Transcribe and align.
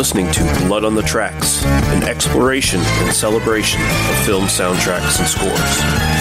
listening 0.00 0.32
to 0.32 0.42
Blood 0.66 0.82
on 0.82 0.94
the 0.94 1.02
Tracks, 1.02 1.62
an 1.62 2.04
exploration 2.04 2.80
and 2.80 3.14
celebration 3.14 3.82
of 3.82 4.16
film 4.24 4.44
soundtracks 4.44 5.18
and 5.18 5.28
scores. 5.28 6.19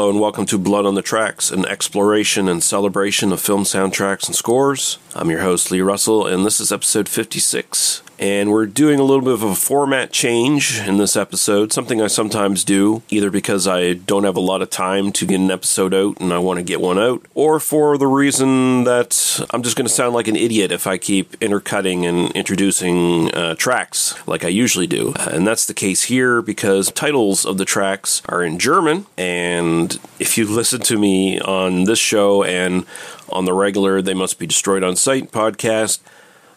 Hello 0.00 0.08
and 0.08 0.18
welcome 0.18 0.46
to 0.46 0.56
Blood 0.56 0.86
on 0.86 0.94
the 0.94 1.02
Tracks, 1.02 1.50
an 1.50 1.66
exploration 1.66 2.48
and 2.48 2.62
celebration 2.62 3.32
of 3.32 3.40
film 3.42 3.64
soundtracks 3.64 4.26
and 4.26 4.34
scores. 4.34 4.96
I'm 5.14 5.28
your 5.28 5.40
host, 5.40 5.70
Lee 5.70 5.82
Russell, 5.82 6.26
and 6.26 6.42
this 6.42 6.58
is 6.58 6.72
episode 6.72 7.06
56. 7.06 8.00
And 8.20 8.50
we're 8.50 8.66
doing 8.66 9.00
a 9.00 9.02
little 9.02 9.24
bit 9.24 9.32
of 9.32 9.42
a 9.42 9.54
format 9.54 10.12
change 10.12 10.78
in 10.78 10.98
this 10.98 11.16
episode, 11.16 11.72
something 11.72 12.02
I 12.02 12.06
sometimes 12.06 12.64
do, 12.64 13.02
either 13.08 13.30
because 13.30 13.66
I 13.66 13.94
don't 13.94 14.24
have 14.24 14.36
a 14.36 14.40
lot 14.40 14.60
of 14.60 14.68
time 14.68 15.10
to 15.12 15.24
get 15.24 15.40
an 15.40 15.50
episode 15.50 15.94
out 15.94 16.20
and 16.20 16.30
I 16.30 16.38
want 16.38 16.58
to 16.58 16.62
get 16.62 16.82
one 16.82 16.98
out, 16.98 17.24
or 17.34 17.58
for 17.58 17.96
the 17.96 18.06
reason 18.06 18.84
that 18.84 19.46
I'm 19.54 19.62
just 19.62 19.74
going 19.74 19.86
to 19.86 19.92
sound 19.92 20.14
like 20.14 20.28
an 20.28 20.36
idiot 20.36 20.70
if 20.70 20.86
I 20.86 20.98
keep 20.98 21.34
intercutting 21.40 22.04
and 22.04 22.30
introducing 22.32 23.34
uh, 23.34 23.54
tracks 23.54 24.14
like 24.26 24.44
I 24.44 24.48
usually 24.48 24.86
do. 24.86 25.14
And 25.16 25.46
that's 25.46 25.64
the 25.64 25.72
case 25.72 26.02
here 26.02 26.42
because 26.42 26.92
titles 26.92 27.46
of 27.46 27.56
the 27.56 27.64
tracks 27.64 28.20
are 28.28 28.42
in 28.42 28.58
German, 28.58 29.06
and 29.16 29.98
if 30.18 30.36
you 30.36 30.46
listen 30.60 30.82
to 30.82 30.98
me 30.98 31.40
on 31.40 31.84
this 31.84 31.98
show 31.98 32.44
and 32.44 32.84
on 33.30 33.46
the 33.46 33.54
regular 33.54 34.02
They 34.02 34.12
Must 34.12 34.38
Be 34.38 34.46
Destroyed 34.46 34.82
on 34.82 34.94
sight 34.94 35.32
podcast, 35.32 36.00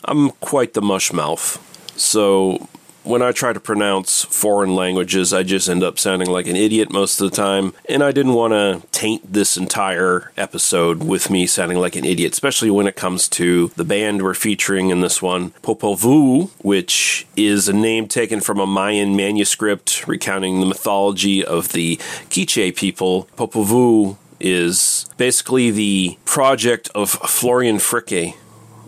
I'm 0.05 0.31
quite 0.31 0.73
the 0.73 0.81
mush 0.81 1.13
mouth. 1.13 1.59
So 1.97 2.67
when 3.03 3.21
I 3.21 3.31
try 3.31 3.53
to 3.53 3.59
pronounce 3.59 4.23
foreign 4.23 4.75
languages, 4.75 5.33
I 5.33 5.43
just 5.43 5.69
end 5.69 5.83
up 5.83 5.99
sounding 5.99 6.29
like 6.29 6.47
an 6.47 6.55
idiot 6.55 6.91
most 6.91 7.19
of 7.19 7.29
the 7.29 7.35
time. 7.35 7.73
And 7.89 8.03
I 8.03 8.11
didn't 8.11 8.33
want 8.33 8.53
to 8.53 8.87
taint 8.91 9.33
this 9.33 9.57
entire 9.57 10.31
episode 10.37 11.03
with 11.03 11.29
me 11.29 11.45
sounding 11.45 11.77
like 11.77 11.95
an 11.95 12.05
idiot, 12.05 12.31
especially 12.31 12.71
when 12.71 12.87
it 12.87 12.95
comes 12.95 13.27
to 13.29 13.69
the 13.75 13.83
band 13.83 14.21
we're 14.21 14.33
featuring 14.33 14.89
in 14.89 15.01
this 15.01 15.21
one, 15.21 15.51
Popol 15.61 15.97
Vuh, 15.97 16.49
which 16.59 17.27
is 17.35 17.67
a 17.67 17.73
name 17.73 18.07
taken 18.07 18.39
from 18.39 18.59
a 18.59 18.67
Mayan 18.67 19.15
manuscript 19.15 20.07
recounting 20.07 20.59
the 20.59 20.65
mythology 20.65 21.43
of 21.43 21.73
the 21.73 21.97
Quiche 22.29 22.75
people. 22.75 23.27
Popol 23.35 23.65
Vuh 23.65 24.17
is 24.39 25.09
basically 25.17 25.71
the 25.71 26.17
project 26.25 26.89
of 26.93 27.09
Florian 27.09 27.77
Fricke, 27.77 28.35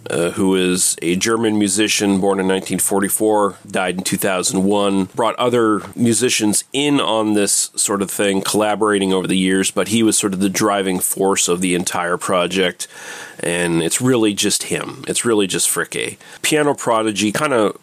uh, 0.10 0.32
who 0.32 0.56
is 0.56 0.96
a 1.02 1.16
German 1.16 1.58
musician 1.58 2.20
born 2.20 2.40
in 2.40 2.48
1944, 2.48 3.58
died 3.68 3.98
in 3.98 4.04
2001, 4.04 5.06
brought 5.16 5.36
other 5.36 5.82
musicians 5.96 6.64
in 6.74 7.00
on 7.00 7.34
this 7.34 7.72
sort 7.76 8.02
of 8.02 8.12
thing, 8.12 8.42
collaborating 8.42 9.14
over 9.14 9.28
the 9.28 9.38
years, 9.38 9.72
but 9.72 9.90
he 9.90 10.04
was 10.04 10.18
sort 10.18 10.34
of 10.34 10.40
the 10.40 10.50
driving 10.50 11.00
force 11.00 11.48
of 11.48 11.62
the 11.62 11.76
entire 11.76 12.18
project. 12.18 12.88
And 13.40 13.84
it's 13.84 14.02
really 14.02 14.34
just 14.34 14.64
him. 14.64 15.04
It's 15.08 15.26
really 15.26 15.48
just 15.48 15.70
Fricke. 15.70 16.18
Piano 16.42 16.74
prodigy, 16.74 17.32
kind 17.32 17.54
of 17.54 17.78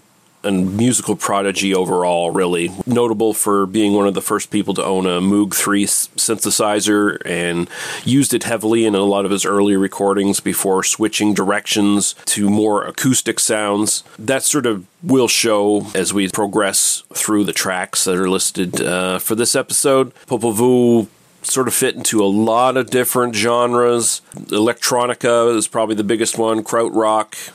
a 0.44 0.50
musical 0.50 1.16
prodigy 1.16 1.74
overall, 1.74 2.30
really. 2.30 2.70
Notable 2.86 3.34
for 3.34 3.66
being 3.66 3.92
one 3.92 4.06
of 4.06 4.14
the 4.14 4.22
first 4.22 4.50
people 4.50 4.74
to 4.74 4.84
own 4.84 5.06
a 5.06 5.20
Moog 5.20 5.54
3 5.54 5.84
synthesizer 5.84 7.18
and 7.24 7.68
used 8.04 8.34
it 8.34 8.44
heavily 8.44 8.84
in 8.84 8.94
a 8.94 9.00
lot 9.00 9.24
of 9.24 9.30
his 9.30 9.44
early 9.44 9.76
recordings 9.76 10.40
before 10.40 10.82
switching 10.82 11.34
directions 11.34 12.14
to 12.26 12.50
more 12.50 12.84
acoustic 12.84 13.38
sounds. 13.40 14.04
That 14.18 14.42
sort 14.42 14.66
of 14.66 14.86
will 15.02 15.28
show 15.28 15.86
as 15.94 16.12
we 16.12 16.28
progress 16.28 17.02
through 17.12 17.44
the 17.44 17.52
tracks 17.52 18.04
that 18.04 18.16
are 18.16 18.30
listed 18.30 18.80
uh, 18.80 19.18
for 19.18 19.34
this 19.34 19.54
episode. 19.54 20.14
Popol 20.26 20.54
Vuh 20.54 21.08
sort 21.42 21.68
of 21.68 21.74
fit 21.74 21.96
into 21.96 22.22
a 22.22 22.26
lot 22.26 22.76
of 22.76 22.90
different 22.90 23.34
genres. 23.34 24.22
Electronica 24.34 25.54
is 25.56 25.66
probably 25.66 25.94
the 25.94 26.04
biggest 26.04 26.38
one, 26.38 26.62
krautrock, 26.62 27.52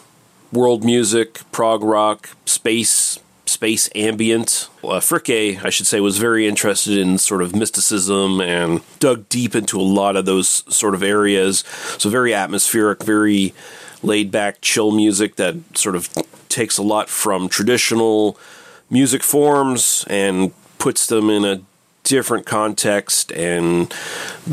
world 0.52 0.84
music, 0.84 1.42
prog 1.52 1.84
rock, 1.84 2.30
space, 2.46 3.20
space 3.46 3.90
ambient. 3.96 4.70
Uh, 4.84 5.00
Fricke, 5.00 5.64
I 5.64 5.70
should 5.70 5.88
say, 5.88 6.00
was 6.00 6.18
very 6.18 6.48
interested 6.48 6.98
in 6.98 7.18
sort 7.18 7.42
of 7.42 7.56
mysticism 7.56 8.42
and 8.42 8.82
dug 9.00 9.28
deep 9.30 9.56
into 9.56 9.80
a 9.80 9.84
lot 9.84 10.16
of 10.16 10.26
those 10.26 10.64
sort 10.74 10.96
of 10.96 11.04
areas. 11.04 11.64
So 11.98 12.10
very 12.10 12.34
atmospheric, 12.34 13.04
very 13.04 13.54
laid 14.04 14.32
back, 14.32 14.62
chill 14.62 14.92
music 14.92 15.36
that 15.38 15.56
sort 15.78 15.96
of 15.96 16.10
takes 16.50 16.78
a 16.78 16.84
lot 16.84 17.10
from 17.10 17.50
traditional 17.50 18.38
music 18.90 19.24
forms 19.24 20.06
and 20.10 20.54
puts 20.78 21.08
them 21.08 21.30
in 21.30 21.44
a 21.44 21.62
different 22.08 22.46
context 22.46 23.34
and 23.34 23.94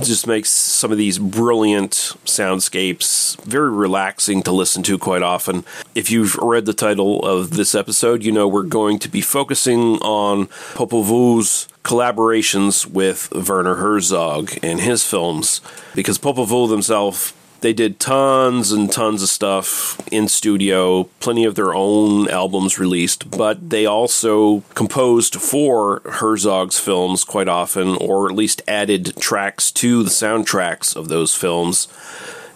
just 0.01 0.27
makes 0.27 0.51
some 0.51 0.91
of 0.91 0.99
these 0.99 1.19
brilliant 1.19 1.93
soundscapes 2.25 3.41
very 3.45 3.71
relaxing 3.71 4.43
to 4.43 4.51
listen 4.51 4.83
to 4.83 4.99
quite 4.99 5.23
often. 5.23 5.65
If 5.95 6.11
you've 6.11 6.35
read 6.37 6.67
the 6.67 6.75
title 6.75 7.25
of 7.25 7.51
this 7.51 7.75
episode, 7.75 8.25
you 8.25 8.33
know 8.33 8.49
we're 8.49 8.65
going 8.65 8.99
to 8.99 9.09
be 9.09 9.21
focusing 9.21 9.99
on 9.99 10.47
Popol 10.75 11.05
Vuh's 11.05 11.69
collaborations 11.85 12.87
with 12.87 13.31
Werner 13.33 13.77
Herzog 13.77 14.53
and 14.63 14.81
his 14.81 15.05
films 15.05 15.61
because 15.95 16.19
Popol 16.19 16.47
Vuh 16.47 16.69
themselves 16.69 17.33
they 17.65 17.73
did 17.73 17.99
tons 17.99 18.73
and 18.73 18.93
tons 18.93 19.23
of 19.23 19.29
stuff 19.31 19.99
in 20.13 20.29
studio, 20.29 21.05
plenty 21.21 21.47
of 21.47 21.55
their 21.55 21.75
own 21.75 22.29
albums 22.29 22.79
released, 22.79 23.31
but 23.31 23.71
they 23.71 23.87
also 23.87 24.61
composed 24.75 25.37
for 25.37 26.03
Herzog's 26.05 26.79
films 26.79 27.25
quite 27.25 27.49
often, 27.49 27.97
or 27.97 28.29
at 28.29 28.37
least 28.37 28.61
added 28.69 29.17
tracks 29.17 29.73
to 29.73 30.03
the 30.03 30.11
soundtracks 30.11 30.95
of 30.95 31.09
those 31.09 31.35
films. 31.35 31.89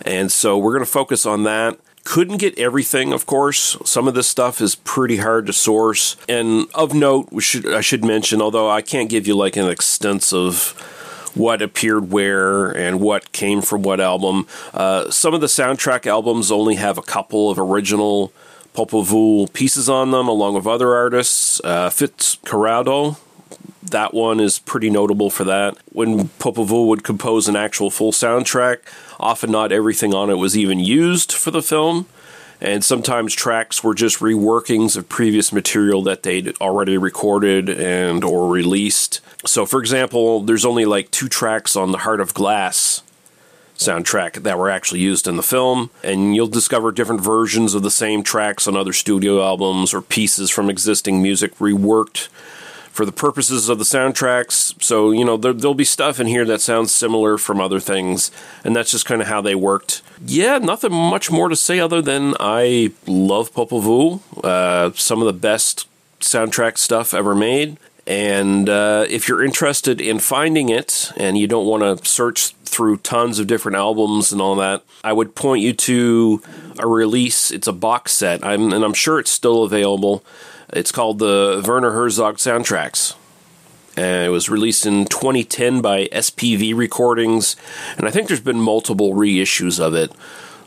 And 0.05 0.31
so 0.31 0.59
we're 0.59 0.75
going 0.75 0.85
to 0.85 0.91
focus 0.91 1.25
on 1.25 1.45
that. 1.45 1.79
Couldn't 2.05 2.37
get 2.37 2.59
everything, 2.59 3.15
of 3.15 3.25
course. 3.25 3.79
Some 3.87 4.09
of 4.09 4.15
this 4.15 4.29
stuff 4.29 4.61
is 4.61 4.75
pretty 4.75 5.17
hard 5.17 5.47
to 5.47 5.55
source. 5.55 6.17
And 6.29 6.67
of 6.75 6.93
note, 6.93 7.29
we 7.33 7.41
should 7.41 7.73
I 7.73 7.81
should 7.81 8.05
mention, 8.05 8.43
although 8.43 8.69
I 8.69 8.83
can't 8.83 9.09
give 9.09 9.27
you 9.27 9.35
like 9.35 9.57
an 9.57 9.71
extensive 9.71 10.75
what 11.39 11.63
appeared 11.63 12.11
where 12.11 12.71
and 12.71 13.01
what 13.01 13.33
came 13.33 13.63
from 13.63 13.83
what 13.83 14.01
album. 14.01 14.47
Uh, 14.75 15.11
some 15.11 15.35
of 15.35 15.41
the 15.41 15.47
soundtrack 15.47 16.07
albums 16.07 16.51
only 16.51 16.75
have 16.75 16.99
a 16.99 17.03
couple 17.03 17.51
of 17.51 17.59
original 17.59 18.33
Popol 18.75 19.05
Vuh 19.05 19.53
pieces 19.53 19.89
on 19.89 20.11
them, 20.11 20.29
along 20.29 20.55
with 20.55 20.67
other 20.67 20.95
artists. 20.95 21.61
Uh, 21.65 21.89
Fitzcarraldo, 21.89 23.19
that 23.83 24.13
one 24.13 24.41
is 24.41 24.59
pretty 24.59 24.91
notable 24.91 25.31
for 25.31 25.45
that. 25.45 25.77
When 25.93 26.29
Popol 26.39 26.67
Vuh 26.67 26.87
would 26.87 27.03
compose 27.03 27.49
an 27.49 27.57
actual 27.57 27.91
full 27.91 28.13
soundtrack, 28.13 28.79
often 29.19 29.51
not 29.51 29.73
everything 29.73 30.15
on 30.15 30.31
it 30.31 30.35
was 30.35 30.57
even 30.57 30.79
used 30.79 31.33
for 31.33 31.51
the 31.51 31.63
film 31.63 32.07
and 32.61 32.85
sometimes 32.85 33.35
tracks 33.35 33.85
were 33.85 33.95
just 33.95 34.19
reworkings 34.19 34.97
of 34.97 35.09
previous 35.09 35.53
material 35.53 36.03
that 36.03 36.23
they'd 36.23 36.57
already 36.61 36.99
recorded 36.99 37.69
and 37.69 38.25
or 38.25 38.49
released. 38.49 39.21
So 39.47 39.65
for 39.65 39.81
example, 39.81 40.41
there's 40.41 40.65
only 40.65 40.85
like 40.85 41.11
two 41.11 41.29
tracks 41.29 41.77
on 41.77 41.93
the 41.93 41.99
Heart 41.99 42.21
of 42.21 42.35
Glass 42.35 43.03
soundtrack 43.77 44.43
that 44.43 44.59
were 44.59 44.69
actually 44.69 44.99
used 44.99 45.29
in 45.29 45.37
the 45.37 45.43
film 45.43 45.91
and 46.03 46.35
you'll 46.35 46.49
discover 46.49 46.91
different 46.91 47.21
versions 47.21 47.75
of 47.75 47.83
the 47.83 47.91
same 47.93 48.25
tracks 48.25 48.67
on 48.67 48.77
other 48.77 48.93
studio 48.93 49.41
albums 49.41 49.95
or 49.95 50.03
pieces 50.03 50.51
from 50.51 50.69
existing 50.69 51.23
music 51.23 51.55
reworked 51.59 52.29
for 52.99 53.07
the 53.07 53.13
purposes 53.13 53.69
of 53.69 53.79
the 53.79 53.85
soundtracks. 53.85 54.75
So, 54.83 55.13
you 55.13 55.25
know, 55.25 55.37
there, 55.37 55.53
will 55.53 55.73
be 55.73 55.85
stuff 55.85 56.19
in 56.19 56.27
here 56.27 56.45
that 56.47 56.61
sounds 56.61 56.93
similar 56.93 57.39
from 57.39 57.61
other 57.61 57.79
things, 57.79 58.33
and 58.65 58.75
that's 58.75 58.91
just 58.91 59.07
kind 59.07 59.23
of 59.23 59.29
how 59.29 59.41
they 59.41 59.55
worked. 59.55 60.03
Yeah, 60.27 60.59
nothing 60.59 60.93
much 60.93 61.31
more 61.31 61.49
to 61.49 61.55
say 61.55 61.79
other 61.79 62.03
than 62.03 62.35
I 62.41 62.91
love 63.07 63.53
Popol 63.53 63.83
Vuh. 63.83 64.45
Uh, 64.45 64.91
some 64.97 65.21
of 65.21 65.27
the 65.27 65.33
best 65.33 65.87
soundtrack 66.19 66.77
stuff 66.77 67.15
ever 67.15 67.37
made. 67.37 67.77
And 68.05 68.69
uh, 68.69 69.07
if 69.09 69.29
you're 69.29 69.45
interested 69.45 70.01
in 70.01 70.19
finding 70.19 70.69
it 70.69 71.13
and 71.17 71.39
you 71.39 71.47
don't 71.47 71.67
want 71.67 71.85
to 71.85 72.05
search 72.05 72.49
through 72.65 72.97
tons 72.97 73.39
of 73.39 73.47
different 73.47 73.77
albums 73.77 74.33
and 74.33 74.41
all 74.41 74.57
that, 74.57 74.83
I 75.05 75.13
would 75.13 75.37
point 75.37 75.63
you 75.63 75.73
to 75.73 76.43
a 76.81 76.89
release. 76.89 77.53
It's 77.53 77.69
a 77.69 77.73
box 77.73 78.11
set, 78.11 78.45
I'm, 78.45 78.73
and 78.73 78.85
I'm 78.85 78.95
sure 78.95 79.21
it's 79.21 79.31
still 79.31 79.63
available. 79.63 80.25
It's 80.73 80.93
called 80.93 81.19
the 81.19 81.65
Werner 81.67 81.93
Herzog 81.93 82.37
Soundtracks. 82.37 83.15
And 83.97 84.27
it 84.27 84.31
was 84.31 84.49
released 84.49 84.87
in 84.87 85.07
2010 85.07 85.81
by 85.81 86.07
SPV 86.07 86.77
Recordings, 86.77 87.57
and 87.97 88.07
I 88.07 88.13
think 88.13 88.29
there's 88.29 88.41
been 88.41 88.61
multiple 88.61 89.13
reissues 89.13 89.81
of 89.81 89.95
it. 89.95 90.13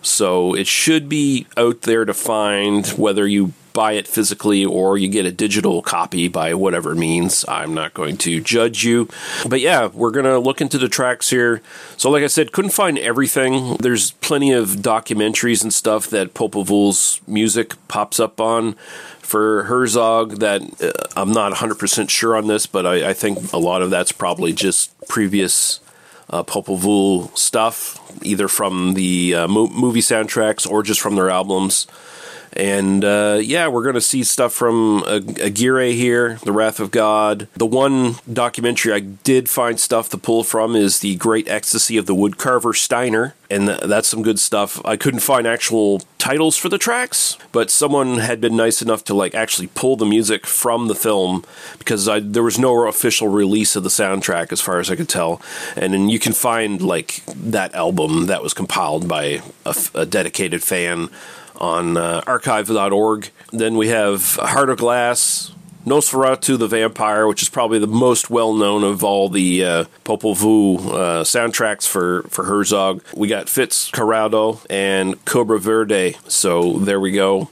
So 0.01 0.53
it 0.53 0.67
should 0.67 1.07
be 1.07 1.47
out 1.55 1.83
there 1.83 2.03
to 2.03 2.13
find 2.13 2.85
whether 2.87 3.25
you 3.25 3.53
buy 3.73 3.93
it 3.93 4.07
physically 4.07 4.65
or 4.65 4.97
you 4.97 5.07
get 5.07 5.25
a 5.25 5.31
digital 5.31 5.81
copy 5.81 6.27
by 6.27 6.53
whatever 6.53 6.93
means. 6.95 7.45
I'm 7.47 7.73
not 7.73 7.93
going 7.93 8.17
to 8.17 8.41
judge 8.41 8.83
you. 8.83 9.07
But 9.47 9.61
yeah, 9.61 9.87
we're 9.87 10.11
going 10.11 10.25
to 10.25 10.39
look 10.39 10.61
into 10.61 10.77
the 10.77 10.89
tracks 10.89 11.29
here. 11.29 11.61
So, 11.97 12.09
like 12.09 12.23
I 12.23 12.27
said, 12.27 12.51
couldn't 12.51 12.71
find 12.71 12.97
everything. 12.97 13.77
There's 13.77 14.11
plenty 14.11 14.51
of 14.51 14.77
documentaries 14.77 15.63
and 15.63 15.73
stuff 15.73 16.09
that 16.09 16.33
Popol 16.33 16.65
Vuh's 16.65 17.21
music 17.27 17.75
pops 17.87 18.19
up 18.19 18.41
on 18.41 18.75
for 19.31 19.63
Herzog 19.63 20.39
that 20.39 20.61
uh, 20.83 20.91
I'm 21.15 21.31
not 21.31 21.53
100% 21.53 22.09
sure 22.09 22.35
on 22.35 22.47
this, 22.47 22.65
but 22.65 22.85
I, 22.85 23.11
I, 23.11 23.13
think 23.13 23.53
a 23.53 23.57
lot 23.57 23.81
of 23.81 23.89
that's 23.89 24.11
probably 24.11 24.51
just 24.51 24.91
previous 25.07 25.79
uh, 26.29 26.43
Popol 26.43 26.77
Vuh 26.77 27.37
stuff, 27.37 27.97
either 28.21 28.49
from 28.49 28.93
the 28.93 29.33
uh, 29.35 29.47
mo- 29.47 29.69
movie 29.69 30.01
soundtracks 30.01 30.69
or 30.69 30.83
just 30.83 30.99
from 30.99 31.15
their 31.15 31.29
albums. 31.29 31.87
And 32.53 33.05
uh, 33.05 33.39
yeah, 33.41 33.67
we're 33.67 33.83
going 33.83 33.95
to 33.95 34.01
see 34.01 34.23
stuff 34.23 34.53
from 34.53 35.03
Aguirre 35.07 35.93
here, 35.93 36.35
The 36.43 36.51
Wrath 36.51 36.79
of 36.79 36.91
God. 36.91 37.47
The 37.55 37.65
one 37.65 38.15
documentary 38.31 38.93
I 38.93 38.99
did 38.99 39.49
find 39.49 39.79
stuff 39.79 40.09
to 40.09 40.17
pull 40.17 40.43
from 40.43 40.75
is 40.75 40.99
The 40.99 41.15
Great 41.15 41.47
Ecstasy 41.47 41.97
of 41.97 42.05
the 42.07 42.15
Woodcarver 42.15 42.75
Steiner. 42.75 43.35
And 43.49 43.67
th- 43.67 43.81
that's 43.81 44.07
some 44.07 44.21
good 44.21 44.39
stuff. 44.39 44.83
I 44.85 44.97
couldn't 44.97 45.21
find 45.21 45.47
actual 45.47 46.01
titles 46.17 46.55
for 46.55 46.69
the 46.69 46.77
tracks, 46.77 47.37
but 47.51 47.71
someone 47.71 48.19
had 48.19 48.39
been 48.39 48.55
nice 48.55 48.81
enough 48.81 49.03
to 49.05 49.13
like 49.13 49.33
actually 49.33 49.67
pull 49.67 49.95
the 49.95 50.05
music 50.05 50.45
from 50.45 50.87
the 50.87 50.95
film 50.95 51.43
because 51.79 52.07
I, 52.07 52.19
there 52.19 52.43
was 52.43 52.59
no 52.59 52.87
official 52.87 53.27
release 53.27 53.75
of 53.75 53.83
the 53.83 53.89
soundtrack 53.89 54.51
as 54.51 54.61
far 54.61 54.79
as 54.79 54.91
I 54.91 54.95
could 54.95 55.09
tell. 55.09 55.41
And 55.75 55.93
then 55.93 56.09
you 56.09 56.19
can 56.19 56.33
find 56.33 56.81
like 56.81 57.23
that 57.27 57.73
album 57.73 58.27
that 58.27 58.43
was 58.43 58.53
compiled 58.53 59.07
by 59.07 59.41
a 59.95 60.05
dedicated 60.05 60.63
fan 60.63 61.09
on 61.61 61.95
uh, 61.95 62.21
archive.org. 62.25 63.29
Then 63.51 63.77
we 63.77 63.89
have 63.89 64.35
Heart 64.35 64.71
of 64.71 64.77
Glass, 64.79 65.53
Nosferatu 65.85 66.57
the 66.57 66.67
Vampire, 66.67 67.27
which 67.27 67.41
is 67.41 67.49
probably 67.49 67.79
the 67.79 67.87
most 67.87 68.29
well 68.29 68.53
known 68.53 68.83
of 68.83 69.03
all 69.03 69.29
the 69.29 69.63
uh, 69.63 69.83
Popol 70.03 70.35
Vuh 70.35 70.79
uh, 70.79 71.23
soundtracks 71.23 71.87
for, 71.87 72.23
for 72.23 72.45
Herzog. 72.45 73.03
We 73.15 73.27
got 73.27 73.45
Fitzcarraldo 73.45 74.65
and 74.69 75.23
Cobra 75.25 75.59
Verde. 75.59 76.17
So 76.27 76.79
there 76.79 76.99
we 76.99 77.11
go. 77.11 77.49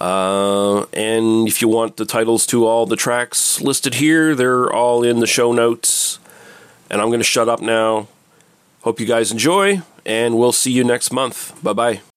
Uh, 0.00 0.86
and 0.92 1.46
if 1.46 1.62
you 1.62 1.68
want 1.68 1.98
the 1.98 2.04
titles 2.04 2.46
to 2.46 2.66
all 2.66 2.86
the 2.86 2.96
tracks 2.96 3.60
listed 3.60 3.94
here, 3.94 4.34
they're 4.34 4.72
all 4.72 5.04
in 5.04 5.20
the 5.20 5.26
show 5.26 5.52
notes. 5.52 6.18
And 6.90 7.00
I'm 7.00 7.08
going 7.08 7.20
to 7.20 7.24
shut 7.24 7.48
up 7.48 7.60
now. 7.60 8.08
Hope 8.82 9.00
you 9.00 9.06
guys 9.06 9.32
enjoy, 9.32 9.80
and 10.04 10.36
we'll 10.36 10.52
see 10.52 10.70
you 10.70 10.84
next 10.84 11.10
month. 11.10 11.62
Bye 11.62 11.72
bye. 11.72 12.13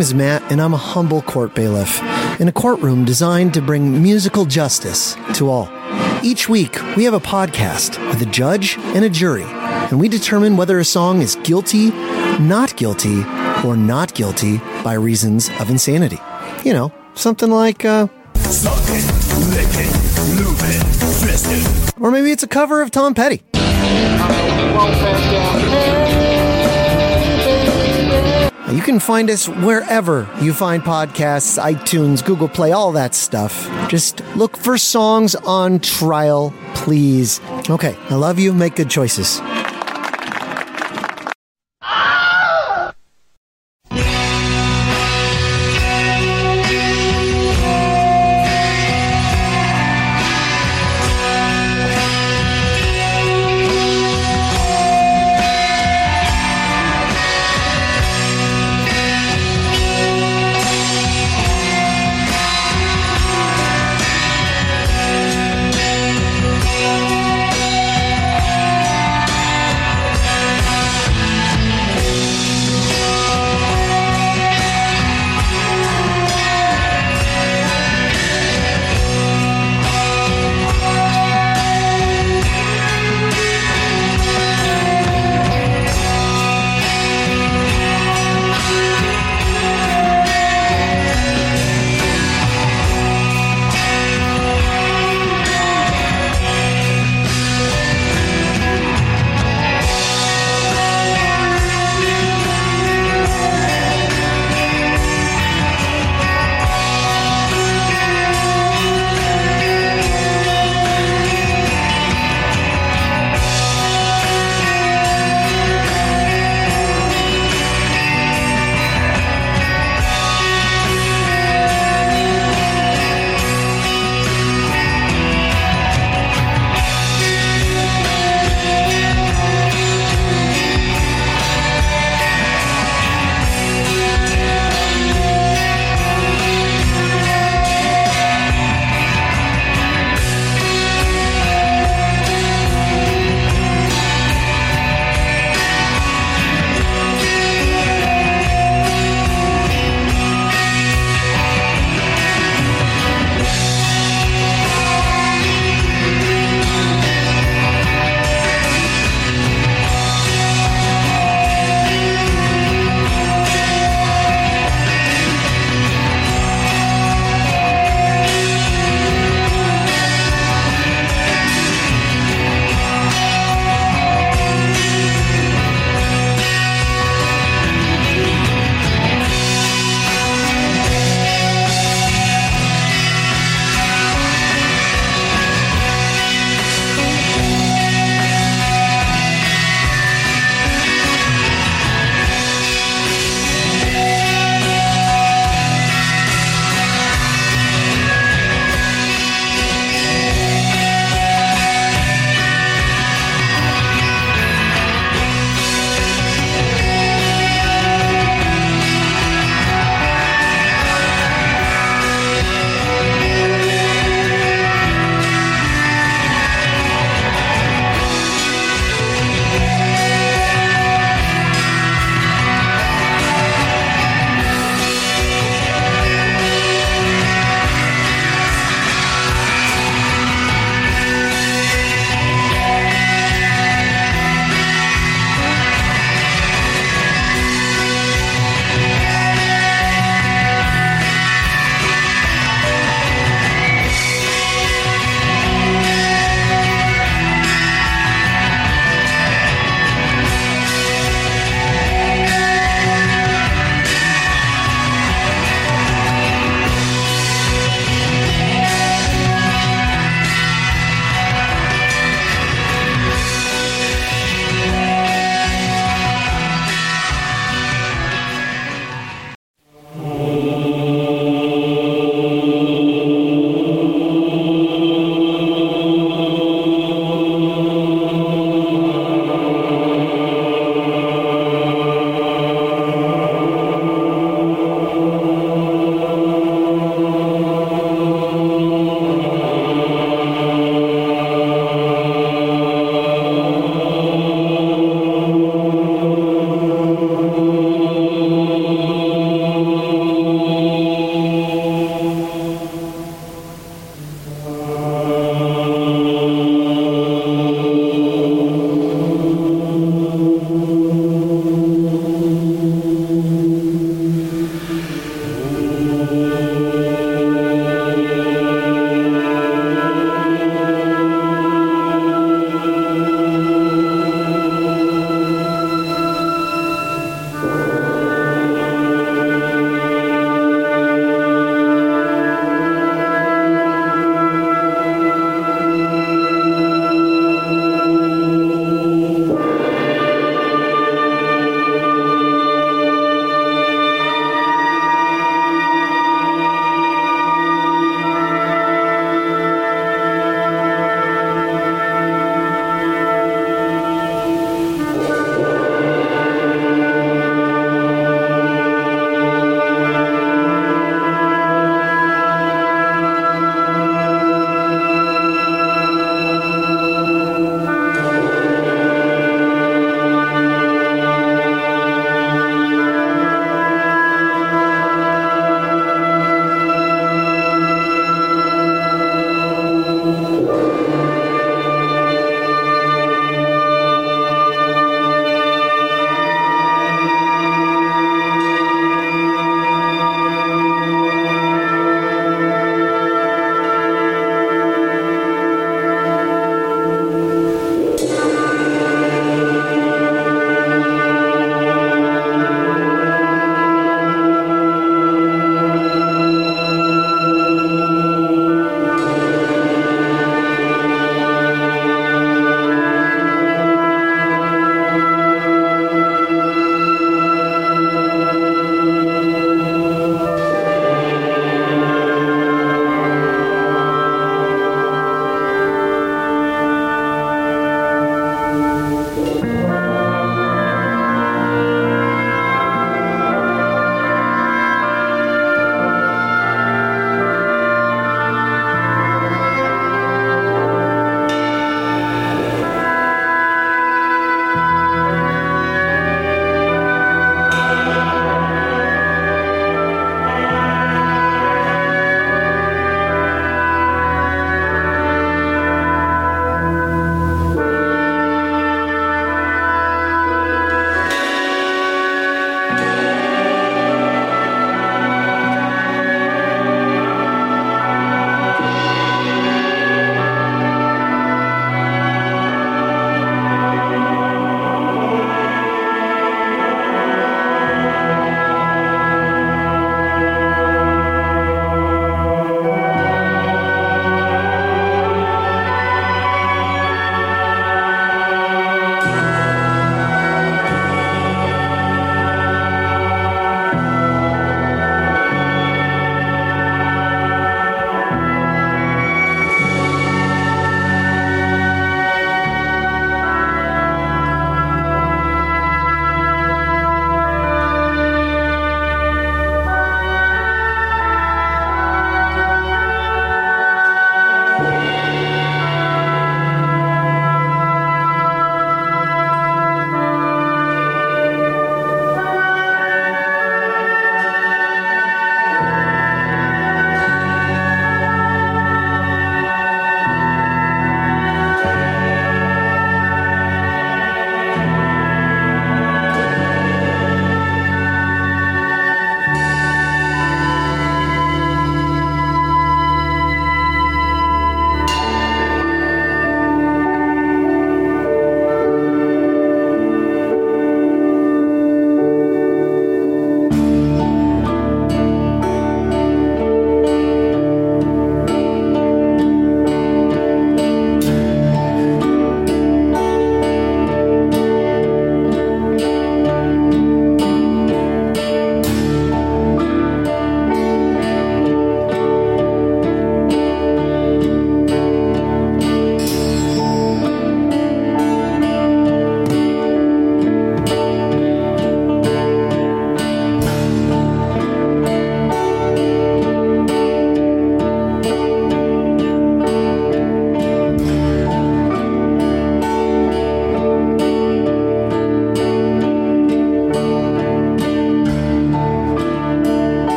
Name 0.00 0.06
is 0.06 0.14
Matt, 0.14 0.50
and 0.50 0.62
I'm 0.62 0.72
a 0.72 0.78
humble 0.78 1.20
court 1.20 1.54
bailiff 1.54 2.00
in 2.40 2.48
a 2.48 2.52
courtroom 2.52 3.04
designed 3.04 3.52
to 3.52 3.60
bring 3.60 4.02
musical 4.02 4.46
justice 4.46 5.14
to 5.34 5.50
all. 5.50 5.68
Each 6.22 6.48
week, 6.48 6.80
we 6.96 7.04
have 7.04 7.12
a 7.12 7.20
podcast 7.20 7.98
with 8.08 8.22
a 8.22 8.30
judge 8.30 8.78
and 8.78 9.04
a 9.04 9.10
jury, 9.10 9.44
and 9.44 10.00
we 10.00 10.08
determine 10.08 10.56
whether 10.56 10.78
a 10.78 10.86
song 10.86 11.20
is 11.20 11.36
guilty, 11.42 11.90
not 12.40 12.74
guilty, 12.78 13.24
or 13.62 13.76
not 13.76 14.14
guilty 14.14 14.56
by 14.82 14.94
reasons 14.94 15.50
of 15.60 15.68
insanity. 15.68 16.18
You 16.64 16.72
know, 16.72 16.92
something 17.12 17.50
like, 17.50 17.84
uh, 17.84 18.06
or 22.00 22.10
maybe 22.10 22.32
it's 22.32 22.42
a 22.42 22.48
cover 22.48 22.80
of 22.80 22.90
Tom 22.90 23.12
Petty. 23.12 23.42
You 28.72 28.82
can 28.82 29.00
find 29.00 29.28
us 29.30 29.48
wherever 29.48 30.28
you 30.40 30.52
find 30.52 30.82
podcasts, 30.82 31.60
iTunes, 31.60 32.24
Google 32.24 32.48
Play, 32.48 32.70
all 32.70 32.92
that 32.92 33.16
stuff. 33.16 33.68
Just 33.88 34.24
look 34.36 34.56
for 34.56 34.78
songs 34.78 35.34
on 35.34 35.80
trial, 35.80 36.54
please. 36.74 37.40
Okay, 37.68 37.96
I 38.10 38.14
love 38.14 38.38
you. 38.38 38.52
Make 38.52 38.76
good 38.76 38.88
choices. 38.88 39.40